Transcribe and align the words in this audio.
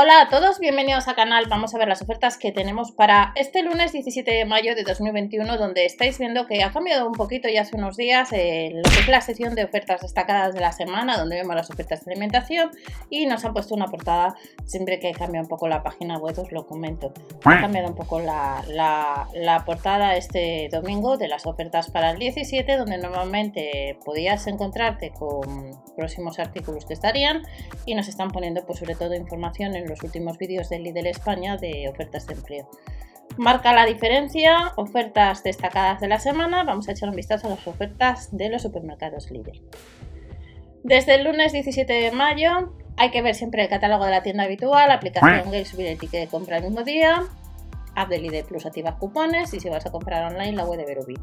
Hola 0.00 0.20
a 0.20 0.28
todos, 0.28 0.60
bienvenidos 0.60 1.08
al 1.08 1.16
canal. 1.16 1.46
Vamos 1.48 1.74
a 1.74 1.78
ver 1.78 1.88
las 1.88 2.02
ofertas 2.02 2.38
que 2.38 2.52
tenemos 2.52 2.92
para 2.92 3.32
este 3.34 3.64
lunes 3.64 3.90
17 3.90 4.30
de 4.30 4.44
mayo 4.44 4.76
de 4.76 4.84
2021, 4.84 5.56
donde 5.56 5.86
estáis 5.86 6.20
viendo 6.20 6.46
que 6.46 6.62
ha 6.62 6.70
cambiado 6.70 7.04
un 7.04 7.14
poquito 7.14 7.48
ya 7.48 7.62
hace 7.62 7.74
unos 7.74 7.96
días 7.96 8.32
eh, 8.32 8.80
es 8.84 9.08
la 9.08 9.20
sesión 9.20 9.56
de 9.56 9.64
ofertas 9.64 10.02
destacadas 10.02 10.54
de 10.54 10.60
la 10.60 10.70
semana, 10.70 11.18
donde 11.18 11.34
vemos 11.34 11.56
las 11.56 11.68
ofertas 11.68 12.04
de 12.04 12.12
alimentación 12.12 12.70
y 13.10 13.26
nos 13.26 13.44
han 13.44 13.52
puesto 13.52 13.74
una 13.74 13.86
portada, 13.86 14.36
siempre 14.66 15.00
que 15.00 15.10
cambia 15.10 15.40
un 15.40 15.48
poco 15.48 15.66
la 15.66 15.82
página 15.82 16.16
web 16.16 16.38
os 16.38 16.52
lo 16.52 16.64
comento. 16.64 17.12
Ha 17.44 17.60
cambiado 17.60 17.88
un 17.88 17.96
poco 17.96 18.20
la, 18.20 18.62
la 18.68 19.64
portada 19.66 20.14
este 20.14 20.68
domingo 20.70 21.16
de 21.16 21.26
las 21.26 21.44
ofertas 21.44 21.90
para 21.90 22.12
el 22.12 22.20
17, 22.20 22.76
donde 22.76 22.98
normalmente 22.98 23.98
podías 24.04 24.46
encontrarte 24.46 25.10
con 25.10 25.72
próximos 25.96 26.38
artículos 26.38 26.84
que 26.84 26.94
estarían 26.94 27.42
y 27.84 27.96
nos 27.96 28.06
están 28.06 28.30
poniendo 28.30 28.64
pues 28.64 28.78
sobre 28.78 28.94
todo 28.94 29.16
información 29.16 29.74
en 29.74 29.87
los 29.88 30.02
últimos 30.02 30.38
vídeos 30.38 30.68
de 30.68 30.78
Lidl 30.78 31.06
España 31.06 31.56
de 31.56 31.88
ofertas 31.88 32.26
de 32.26 32.34
empleo. 32.34 32.70
Marca 33.36 33.72
la 33.72 33.86
diferencia, 33.86 34.72
ofertas 34.76 35.42
destacadas 35.42 36.00
de 36.00 36.08
la 36.08 36.18
semana. 36.18 36.64
Vamos 36.64 36.88
a 36.88 36.92
echar 36.92 37.08
un 37.08 37.16
vistazo 37.16 37.46
a 37.46 37.50
las 37.50 37.66
ofertas 37.66 38.36
de 38.36 38.48
los 38.48 38.62
supermercados 38.62 39.30
Lidl. 39.30 39.62
Desde 40.82 41.14
el 41.16 41.24
lunes 41.24 41.52
17 41.52 41.92
de 41.92 42.10
mayo 42.12 42.72
hay 42.96 43.10
que 43.10 43.22
ver 43.22 43.34
siempre 43.34 43.62
el 43.62 43.68
catálogo 43.68 44.04
de 44.04 44.10
la 44.10 44.22
tienda 44.22 44.44
habitual, 44.44 44.90
aplicación 44.90 45.50
Gale, 45.50 45.64
subir 45.64 45.86
el 45.86 45.98
ticket 45.98 46.20
de 46.20 46.26
compra 46.26 46.58
el 46.58 46.64
mismo 46.64 46.82
día, 46.82 47.22
app 47.94 48.08
de 48.08 48.18
Lidl 48.18 48.44
Plus 48.44 48.66
activas 48.66 48.94
cupones 48.94 49.52
y 49.54 49.60
si 49.60 49.68
vas 49.68 49.86
a 49.86 49.92
comprar 49.92 50.32
online 50.32 50.56
la 50.56 50.64
web 50.64 50.78
de 50.78 50.86
Verubi. 50.86 51.14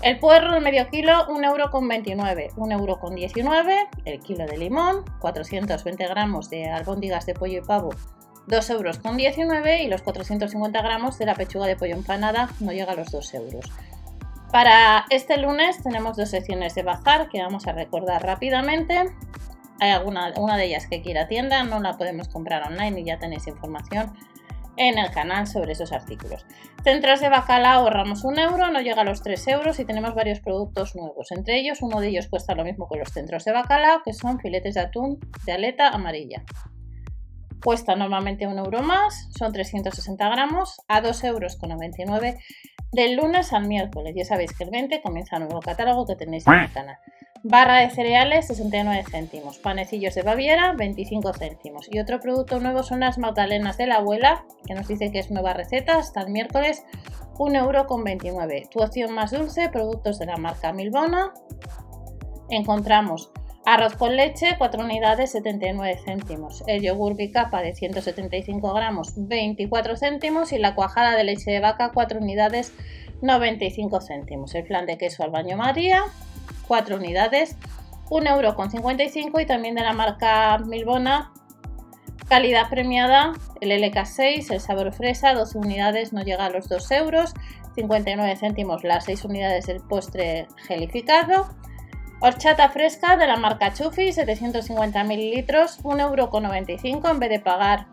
El 0.00 0.20
puerro, 0.20 0.54
el 0.56 0.62
medio 0.62 0.88
kilo, 0.88 1.26
1,29€, 1.26 2.54
1,19€, 2.54 3.88
el 4.04 4.20
kilo 4.20 4.46
de 4.46 4.56
limón, 4.56 5.04
420 5.18 6.06
gramos 6.06 6.48
de 6.50 6.70
albóndigas 6.70 7.26
de 7.26 7.34
pollo 7.34 7.58
y 7.58 7.62
pavo, 7.62 7.90
2,19€ 8.46 9.84
y 9.84 9.88
los 9.88 10.02
450 10.02 10.82
gramos 10.82 11.18
de 11.18 11.26
la 11.26 11.34
pechuga 11.34 11.66
de 11.66 11.76
pollo 11.76 11.94
empanada 11.94 12.48
no 12.60 12.72
llega 12.72 12.92
a 12.92 12.96
los 12.96 13.10
2 13.10 13.34
euros. 13.34 13.64
Para 14.52 15.04
este 15.10 15.36
lunes 15.36 15.82
tenemos 15.82 16.16
dos 16.16 16.30
secciones 16.30 16.74
de 16.74 16.82
bazar 16.82 17.28
que 17.28 17.42
vamos 17.42 17.66
a 17.66 17.72
recordar 17.72 18.24
rápidamente. 18.24 19.10
Hay 19.80 19.90
alguna 19.90 20.32
una 20.38 20.56
de 20.56 20.64
ellas 20.64 20.86
que 20.86 21.02
quiera 21.02 21.28
tienda, 21.28 21.62
no 21.64 21.80
la 21.80 21.98
podemos 21.98 22.28
comprar 22.28 22.62
online 22.62 23.00
y 23.00 23.04
ya 23.04 23.18
tenéis 23.18 23.46
información 23.46 24.12
en 24.78 24.98
el 24.98 25.10
canal 25.10 25.46
sobre 25.46 25.72
esos 25.72 25.92
artículos. 25.92 26.46
Centros 26.84 27.20
de 27.20 27.28
bacalao 27.28 27.82
ahorramos 27.82 28.24
un 28.24 28.38
euro, 28.38 28.70
no 28.70 28.80
llega 28.80 29.02
a 29.02 29.04
los 29.04 29.22
3 29.22 29.48
euros 29.48 29.78
y 29.78 29.84
tenemos 29.84 30.14
varios 30.14 30.40
productos 30.40 30.94
nuevos. 30.96 31.30
Entre 31.32 31.58
ellos, 31.58 31.82
uno 31.82 32.00
de 32.00 32.08
ellos 32.08 32.28
cuesta 32.28 32.54
lo 32.54 32.64
mismo 32.64 32.88
que 32.88 32.98
los 32.98 33.10
centros 33.10 33.44
de 33.44 33.52
bacalao, 33.52 34.02
que 34.04 34.12
son 34.12 34.40
filetes 34.40 34.74
de 34.74 34.80
atún 34.80 35.18
de 35.44 35.52
aleta 35.52 35.88
amarilla. 35.88 36.44
Cuesta 37.62 37.96
normalmente 37.96 38.46
un 38.46 38.58
euro 38.58 38.82
más, 38.82 39.28
son 39.36 39.52
360 39.52 40.28
gramos, 40.28 40.80
a 40.86 41.02
2,99 41.02 41.26
euros 41.26 41.58
del 42.92 43.16
lunes 43.16 43.52
al 43.52 43.66
miércoles. 43.66 44.14
Ya 44.16 44.24
sabéis 44.24 44.56
que 44.56 44.64
el 44.64 44.70
20 44.70 45.02
comienza 45.02 45.36
el 45.36 45.42
nuevo 45.42 45.60
catálogo 45.60 46.06
que 46.06 46.16
tenéis 46.16 46.46
en 46.46 46.54
el 46.54 46.72
canal. 46.72 46.96
Barra 47.44 47.78
de 47.78 47.90
cereales 47.90 48.48
69 48.48 49.04
céntimos, 49.10 49.58
panecillos 49.58 50.14
de 50.14 50.22
Baviera 50.22 50.72
25 50.72 51.32
céntimos. 51.34 51.88
Y 51.90 52.00
otro 52.00 52.20
producto 52.20 52.58
nuevo 52.58 52.82
son 52.82 53.00
las 53.00 53.18
magdalenas 53.18 53.76
de 53.76 53.86
la 53.86 53.96
abuela 53.96 54.44
que 54.66 54.74
nos 54.74 54.88
dice 54.88 55.12
que 55.12 55.20
es 55.20 55.30
nueva 55.30 55.52
receta 55.52 55.98
hasta 55.98 56.22
el 56.22 56.30
miércoles 56.30 56.84
1,29€. 57.34 58.68
Tu 58.68 58.80
opción 58.80 59.12
más 59.12 59.30
dulce, 59.30 59.68
productos 59.68 60.18
de 60.18 60.26
la 60.26 60.36
marca 60.36 60.72
Milbona. 60.72 61.32
Encontramos 62.50 63.30
arroz 63.64 63.94
con 63.94 64.16
leche 64.16 64.56
4 64.58 64.82
unidades 64.82 65.30
79 65.32 66.00
céntimos, 66.04 66.64
el 66.66 66.82
yogur 66.82 67.14
bicapa 67.14 67.60
de 67.60 67.74
175 67.74 68.72
gramos 68.74 69.12
24 69.16 69.96
céntimos. 69.96 70.52
Y 70.52 70.58
la 70.58 70.74
cuajada 70.74 71.16
de 71.16 71.22
leche 71.22 71.52
de 71.52 71.60
vaca 71.60 71.92
4 71.94 72.18
unidades 72.18 72.72
95 73.22 74.00
céntimos, 74.00 74.54
el 74.56 74.64
plan 74.64 74.86
de 74.86 74.98
queso 74.98 75.22
al 75.22 75.30
baño 75.30 75.56
María 75.56 76.02
4 76.68 76.96
unidades, 76.96 77.56
1,55€ 78.10 79.42
y 79.42 79.46
también 79.46 79.74
de 79.74 79.82
la 79.82 79.92
marca 79.92 80.58
Milbona, 80.58 81.32
calidad 82.28 82.68
premiada, 82.68 83.32
el 83.60 83.70
LK6, 83.70 84.52
el 84.52 84.60
sabor 84.60 84.92
fresa, 84.92 85.34
12 85.34 85.58
unidades 85.58 86.12
no 86.12 86.22
llega 86.22 86.44
a 86.44 86.50
los 86.50 86.68
2 86.68 86.90
euros, 86.92 87.34
59 87.74 88.36
céntimos 88.36 88.84
las 88.84 89.04
6 89.04 89.24
unidades 89.24 89.66
del 89.66 89.80
postre 89.80 90.46
gelificado, 90.66 91.48
horchata 92.20 92.68
fresca 92.70 93.16
de 93.16 93.26
la 93.26 93.36
marca 93.36 93.72
Chufi, 93.72 94.12
750 94.12 95.04
mililitros, 95.04 95.82
1,95€ 95.82 97.10
en 97.10 97.18
vez 97.18 97.30
de 97.30 97.40
pagar 97.40 97.86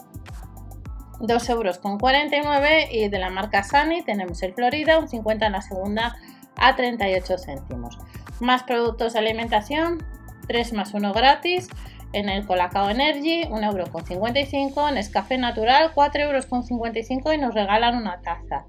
2,49 1.19 1.49
euros 1.49 2.89
y 2.91 3.07
de 3.07 3.19
la 3.19 3.29
marca 3.29 3.63
Sani 3.63 4.03
tenemos 4.03 4.41
el 4.43 4.53
Florida, 4.53 4.99
un 4.99 5.07
50 5.07 5.45
en 5.45 5.51
la 5.53 5.61
segunda 5.61 6.17
a 6.57 6.75
38 6.75 7.37
céntimos. 7.37 7.97
Más 8.39 8.63
productos 8.63 9.13
de 9.13 9.19
alimentación, 9.19 10.03
3 10.47 10.73
más 10.73 10.93
1 10.93 11.13
gratis. 11.13 11.69
En 12.13 12.29
el 12.29 12.45
Colacao 12.45 12.89
Energy, 12.89 13.43
1,55€. 13.43 14.89
En 14.89 14.97
Escafé 14.97 15.37
Natural, 15.37 15.93
4,55€ 15.93 17.33
y 17.33 17.37
nos 17.37 17.53
regalan 17.53 17.97
una 17.97 18.21
taza. 18.21 18.65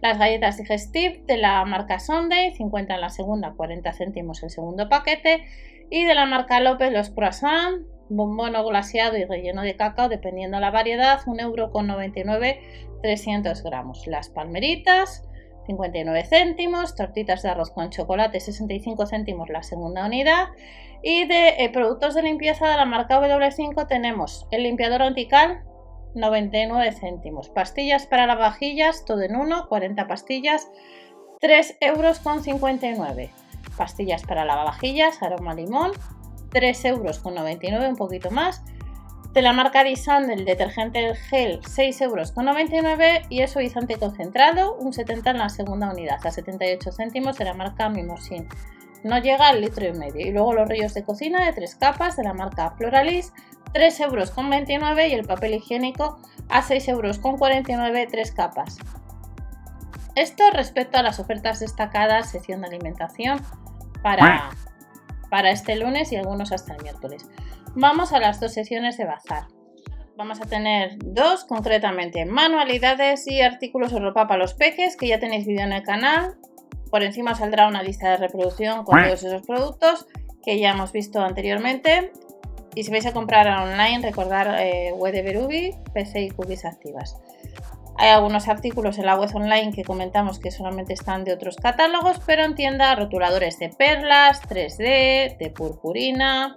Las 0.00 0.18
galletas 0.18 0.58
Digestive 0.58 1.22
de 1.26 1.36
la 1.36 1.64
marca 1.64 1.98
Sunday, 1.98 2.54
50 2.54 2.94
en 2.94 3.00
la 3.00 3.10
segunda, 3.10 3.52
40 3.52 3.92
céntimos 3.92 4.42
el 4.42 4.50
segundo 4.50 4.88
paquete. 4.88 5.44
Y 5.90 6.04
de 6.04 6.14
la 6.14 6.26
marca 6.26 6.60
López, 6.60 6.92
los 6.92 7.10
croissants, 7.10 7.86
bombón 8.08 8.52
glaseado 8.52 9.16
y 9.16 9.24
relleno 9.24 9.62
de 9.62 9.76
cacao, 9.76 10.08
dependiendo 10.08 10.60
la 10.60 10.70
variedad, 10.70 11.20
1,99€, 11.26 12.58
300 13.02 13.62
gramos. 13.62 14.06
Las 14.06 14.28
palmeritas, 14.28 15.25
59 15.66 16.24
céntimos, 16.24 16.94
tortitas 16.94 17.42
de 17.42 17.50
arroz 17.50 17.70
con 17.70 17.90
chocolate 17.90 18.40
65 18.40 19.06
céntimos 19.06 19.48
la 19.48 19.62
segunda 19.62 20.06
unidad. 20.06 20.48
Y 21.02 21.26
de 21.26 21.48
eh, 21.58 21.70
productos 21.70 22.14
de 22.14 22.22
limpieza 22.22 22.68
de 22.68 22.76
la 22.76 22.84
marca 22.84 23.20
W5 23.20 23.86
tenemos 23.86 24.46
el 24.50 24.62
limpiador 24.62 25.02
antical 25.02 25.62
99 26.14 26.92
céntimos, 26.92 27.50
pastillas 27.50 28.06
para 28.06 28.26
lavavajillas 28.26 29.04
todo 29.04 29.20
en 29.22 29.36
uno, 29.36 29.68
40 29.68 30.06
pastillas 30.06 30.70
3 31.40 31.76
euros 31.80 32.20
con 32.20 32.42
59 32.42 33.30
pastillas 33.76 34.22
para 34.22 34.44
lavavajillas 34.44 35.22
aroma 35.22 35.54
limón 35.54 35.92
3 36.50 36.84
euros 36.86 37.18
con 37.18 37.34
99 37.34 37.90
un 37.90 37.96
poquito 37.96 38.30
más 38.30 38.62
de 39.36 39.42
la 39.42 39.52
marca 39.52 39.84
Disan 39.84 40.30
el 40.30 40.46
detergente 40.46 41.14
gel 41.14 41.60
6,99 41.60 42.72
euros 42.72 43.26
y 43.28 43.42
el 43.42 43.48
suavizante 43.48 43.96
concentrado 43.96 44.76
un 44.76 44.94
70 44.94 45.28
en 45.32 45.36
la 45.36 45.50
segunda 45.50 45.90
unidad 45.90 46.26
a 46.26 46.30
78 46.30 46.90
céntimos 46.90 47.36
de 47.36 47.44
la 47.44 47.52
marca 47.52 47.90
Mimosin. 47.90 48.48
No 49.04 49.18
llega 49.18 49.48
al 49.48 49.60
litro 49.60 49.86
y 49.86 49.92
medio. 49.92 50.26
Y 50.26 50.32
luego 50.32 50.54
los 50.54 50.66
ríos 50.66 50.94
de 50.94 51.04
cocina 51.04 51.44
de 51.44 51.52
tres 51.52 51.74
capas 51.74 52.16
de 52.16 52.24
la 52.24 52.32
marca 52.32 52.70
Floralis 52.78 53.34
3,29 53.74 54.80
euros 54.80 55.00
y 55.06 55.12
el 55.12 55.26
papel 55.26 55.52
higiénico 55.52 56.18
a 56.48 56.62
6,49 56.62 56.88
euros 56.88 58.10
3 58.10 58.32
capas. 58.32 58.78
Esto 60.14 60.44
respecto 60.50 60.96
a 60.96 61.02
las 61.02 61.20
ofertas 61.20 61.60
destacadas, 61.60 62.30
sección 62.30 62.62
de 62.62 62.68
alimentación 62.68 63.42
para, 64.02 64.48
para 65.28 65.50
este 65.50 65.76
lunes 65.76 66.10
y 66.12 66.16
algunos 66.16 66.52
hasta 66.52 66.74
el 66.74 66.82
miércoles. 66.82 67.28
Vamos 67.74 68.12
a 68.12 68.20
las 68.20 68.40
dos 68.40 68.52
sesiones 68.52 68.96
de 68.96 69.04
bazar. 69.04 69.48
Vamos 70.16 70.40
a 70.40 70.46
tener 70.46 70.96
dos, 70.98 71.44
concretamente 71.44 72.24
manualidades 72.24 73.26
y 73.26 73.42
artículos 73.42 73.92
de 73.92 74.00
ropa 74.00 74.26
para 74.26 74.38
los 74.38 74.54
peques, 74.54 74.96
que 74.96 75.08
ya 75.08 75.18
tenéis 75.18 75.46
vídeo 75.46 75.64
en 75.64 75.72
el 75.72 75.82
canal. 75.82 76.36
Por 76.90 77.02
encima 77.02 77.34
saldrá 77.34 77.68
una 77.68 77.82
lista 77.82 78.10
de 78.10 78.16
reproducción 78.16 78.84
con 78.84 79.02
todos 79.02 79.22
esos 79.22 79.42
productos 79.42 80.06
que 80.42 80.58
ya 80.58 80.70
hemos 80.70 80.92
visto 80.92 81.20
anteriormente. 81.20 82.12
Y 82.74 82.84
si 82.84 82.90
vais 82.90 83.06
a 83.06 83.12
comprar 83.12 83.46
online, 83.46 84.00
recordar 84.02 84.56
eh, 84.60 84.92
web 84.92 85.12
de 85.12 85.22
Berubi, 85.22 85.74
PC 85.92 86.22
y 86.22 86.30
cookies 86.30 86.64
activas. 86.64 87.16
Hay 87.98 88.10
algunos 88.10 88.48
artículos 88.48 88.98
en 88.98 89.06
la 89.06 89.18
web 89.18 89.34
online 89.34 89.72
que 89.72 89.82
comentamos 89.82 90.38
que 90.38 90.50
solamente 90.50 90.92
están 90.92 91.24
de 91.24 91.32
otros 91.32 91.56
catálogos, 91.56 92.20
pero 92.26 92.44
en 92.44 92.54
tienda 92.54 92.94
rotuladores 92.94 93.58
de 93.58 93.70
perlas, 93.70 94.42
3D, 94.42 95.38
de 95.38 95.52
purpurina, 95.54 96.54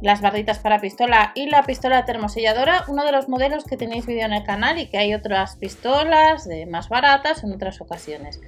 las 0.00 0.20
barritas 0.20 0.58
para 0.58 0.80
pistola 0.80 1.32
y 1.34 1.46
la 1.46 1.62
pistola 1.62 2.04
termoselladora, 2.04 2.84
uno 2.88 3.04
de 3.04 3.12
los 3.12 3.28
modelos 3.28 3.64
que 3.64 3.76
tenéis 3.76 4.06
vídeo 4.06 4.24
en 4.24 4.32
el 4.32 4.44
canal 4.44 4.78
y 4.78 4.86
que 4.86 4.98
hay 4.98 5.14
otras 5.14 5.56
pistolas 5.56 6.48
de 6.48 6.66
más 6.66 6.88
baratas 6.88 7.44
en 7.44 7.52
otras 7.52 7.80
ocasiones. 7.80 8.40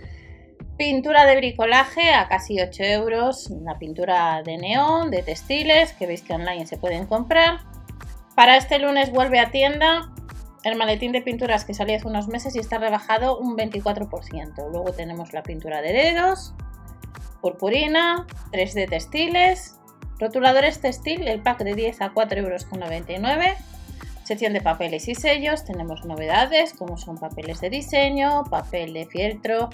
Pintura 0.79 1.27
de 1.27 1.37
bricolaje 1.37 2.13
a 2.13 2.29
casi 2.29 2.61
8 2.61 2.83
euros, 2.85 3.49
una 3.51 3.79
pintura 3.79 4.43
de 4.43 4.57
neón, 4.57 5.11
de 5.11 5.23
textiles, 5.23 5.93
que 5.93 6.07
veis 6.07 6.23
que 6.23 6.33
online 6.33 6.67
se 6.67 6.79
pueden 6.79 7.07
comprar. 7.07 7.61
Para 8.35 8.57
este 8.57 8.79
lunes 8.79 9.13
vuelve 9.13 9.39
a 9.39 9.51
tienda 9.51 10.11
el 10.65 10.77
maletín 10.77 11.13
de 11.13 11.21
pinturas 11.21 11.65
que 11.65 11.75
salía 11.75 11.97
hace 11.97 12.09
unos 12.09 12.29
meses 12.29 12.57
y 12.57 12.61
está 12.61 12.79
rebajado 12.79 13.39
un 13.39 13.57
24%. 13.57 14.71
Luego 14.71 14.93
tenemos 14.93 15.33
la 15.35 15.43
pintura 15.43 15.83
de 15.83 15.93
dedos, 15.93 16.55
purpurina, 17.43 18.27
3D 18.53 18.89
textiles, 18.89 19.79
Rotuladores 20.23 20.81
textil, 20.81 21.27
el 21.27 21.43
pack 21.43 21.65
de 21.65 21.75
10 21.75 22.01
a 22.01 22.15
4,99 22.15 22.37
euros. 22.37 22.67
Sección 24.23 24.53
de 24.53 24.61
papeles 24.61 25.09
y 25.09 25.17
sellos, 25.17 25.65
tenemos 25.65 26.05
novedades 26.05 26.75
como 26.75 26.97
son 26.97 27.19
papeles 27.19 27.61
de 27.61 27.71
diseño, 27.71 28.45
papel 28.49 28.93
de 28.93 29.07
fieltro, 29.07 29.69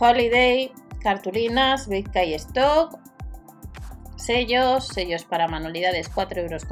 holiday, 0.00 0.72
cartulinas, 1.02 1.86
Big 1.86 2.10
K 2.10 2.22
Stock, 2.22 2.98
sellos, 4.16 4.86
sellos 4.86 5.26
para 5.26 5.48
manualidades 5.48 6.10
4,99 6.10 6.38
euros. 6.38 6.64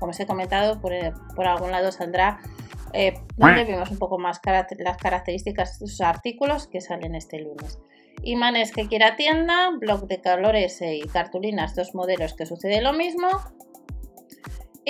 Como 0.00 0.10
os 0.10 0.18
he 0.18 0.26
comentado, 0.26 0.80
por, 0.80 0.92
algún 1.46 1.70
lado 1.70 1.92
saldrá 1.92 2.40
eh, 2.92 3.20
donde 3.36 3.62
vemos 3.62 3.92
un 3.92 3.98
poco 3.98 4.18
más 4.18 4.40
las 4.78 4.96
características 4.96 5.78
de 5.78 5.86
sus 5.86 6.00
artículos 6.00 6.66
que 6.66 6.80
salen 6.80 7.14
este 7.14 7.38
lunes. 7.38 7.78
Imanes 8.22 8.72
que 8.72 8.88
quiera 8.88 9.16
tienda, 9.16 9.70
blog 9.78 10.06
de 10.06 10.20
colores 10.20 10.80
y 10.82 11.00
cartulinas, 11.08 11.74
dos 11.74 11.94
modelos 11.94 12.34
que 12.34 12.46
sucede 12.46 12.80
lo 12.82 12.92
mismo. 12.92 13.28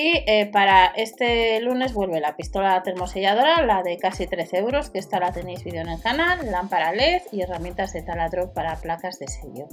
Y 0.01 0.23
eh, 0.29 0.49
para 0.53 0.87
este 0.87 1.61
lunes 1.61 1.93
vuelve 1.93 2.21
la 2.21 2.37
pistola 2.37 2.81
termoselladora, 2.85 3.65
la 3.67 3.83
de 3.83 3.99
casi 3.99 4.29
13 4.29 4.59
euros, 4.59 4.91
que 4.91 5.01
esta 5.01 5.19
la 5.19 5.33
tenéis 5.33 5.65
vídeo 5.65 5.81
en 5.81 5.89
el 5.89 6.01
canal, 6.01 6.49
lámpara 6.53 6.93
LED 6.93 7.23
y 7.33 7.41
herramientas 7.41 7.95
de 7.95 8.03
taladro 8.03 8.53
para 8.53 8.77
placas 8.77 9.19
de 9.19 9.27
sello. 9.27 9.67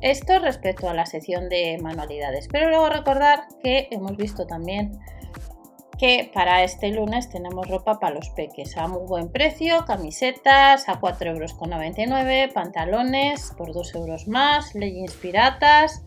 Esto 0.00 0.40
respecto 0.40 0.88
a 0.88 0.94
la 0.94 1.06
sección 1.06 1.48
de 1.48 1.78
manualidades. 1.80 2.48
Pero 2.50 2.70
luego 2.70 2.88
recordar 2.88 3.44
que 3.62 3.86
hemos 3.92 4.16
visto 4.16 4.48
también 4.48 4.98
que 5.98 6.30
para 6.32 6.62
este 6.62 6.90
lunes 6.90 7.28
tenemos 7.28 7.68
ropa 7.68 7.98
para 7.98 8.14
los 8.14 8.30
peques 8.30 8.76
a 8.76 8.86
muy 8.86 9.06
buen 9.06 9.30
precio, 9.30 9.84
camisetas 9.84 10.88
a 10.88 11.00
4,99 11.00 11.28
euros, 11.28 12.54
pantalones 12.54 13.52
por 13.56 13.72
2 13.72 13.94
euros 13.96 14.28
más, 14.28 14.74
leggings 14.74 15.14
piratas, 15.14 16.04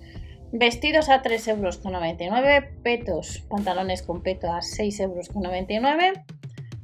Vestidos 0.53 1.07
a 1.07 1.21
3,99 1.21 2.21
euros, 2.25 2.69
petos, 2.83 3.39
pantalones 3.49 4.01
con 4.03 4.21
peto 4.21 4.51
a 4.51 4.59
6,99 4.59 5.01
euros, 5.01 6.25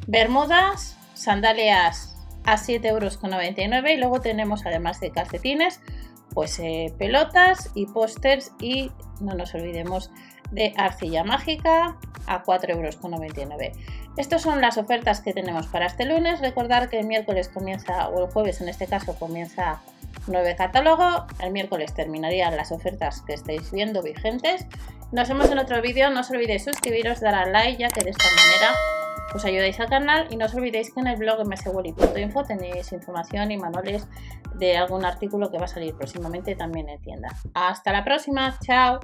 bermudas, 0.07 0.97
sandalias 1.15 2.15
a 2.45 2.55
7,99 2.55 2.85
euros 2.87 3.19
y 3.91 3.97
luego 3.97 4.21
tenemos 4.21 4.65
además 4.65 5.01
de 5.01 5.11
calcetines, 5.11 5.81
pues 6.33 6.59
eh, 6.59 6.93
pelotas 6.97 7.71
y 7.75 7.87
pósters 7.87 8.53
y 8.61 8.89
no 9.19 9.33
nos 9.33 9.53
olvidemos 9.53 10.11
de 10.51 10.73
arcilla 10.77 11.25
mágica 11.25 11.97
a 12.27 12.43
4,99 12.43 12.71
euros. 12.71 12.97
Estas 14.17 14.41
son 14.41 14.61
las 14.61 14.77
ofertas 14.77 15.21
que 15.21 15.33
tenemos 15.33 15.67
para 15.67 15.85
este 15.85 16.05
lunes. 16.05 16.39
Recordar 16.39 16.89
que 16.89 16.99
el 16.99 17.07
miércoles 17.07 17.49
comienza, 17.49 18.09
o 18.09 18.25
el 18.25 18.31
jueves 18.31 18.61
en 18.61 18.69
este 18.69 18.87
caso, 18.87 19.15
comienza 19.17 19.81
nueve 20.27 20.55
catálogo. 20.55 21.25
El 21.41 21.51
miércoles 21.51 21.93
terminarían 21.93 22.55
las 22.55 22.71
ofertas 22.71 23.21
que 23.21 23.33
estáis 23.33 23.71
viendo 23.71 24.01
vigentes. 24.01 24.65
Nos 25.11 25.29
vemos 25.29 25.49
en 25.51 25.59
otro 25.59 25.81
vídeo. 25.81 26.09
No 26.09 26.21
os 26.21 26.29
olvidéis 26.31 26.63
suscribiros, 26.63 27.21
dar 27.21 27.35
al 27.35 27.51
like, 27.51 27.81
ya 27.81 27.89
que 27.89 28.03
de 28.03 28.09
esta 28.09 28.25
manera 28.25 28.75
os 29.33 29.45
ayudáis 29.45 29.79
al 29.79 29.87
canal. 29.87 30.27
Y 30.29 30.37
no 30.37 30.45
os 30.45 30.55
olvidéis 30.55 30.93
que 30.93 30.99
en 30.99 31.07
el 31.07 31.17
blog 31.17 31.45
mswally.info 31.47 32.43
tenéis 32.43 32.91
información 32.91 33.51
y 33.51 33.57
manuales 33.57 34.07
de 34.55 34.77
algún 34.77 35.05
artículo 35.05 35.51
que 35.51 35.57
va 35.57 35.65
a 35.65 35.69
salir 35.69 35.95
próximamente 35.95 36.55
también 36.55 36.89
en 36.89 37.01
tienda. 37.01 37.29
Hasta 37.53 37.91
la 37.91 38.03
próxima. 38.03 38.57
Chao. 38.61 38.99